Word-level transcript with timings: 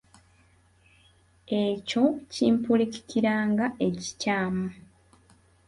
Ekyo 1.63 2.03
kimpulikikira 2.33 3.33
nga 3.49 3.65
ekikyamu. 3.87 4.67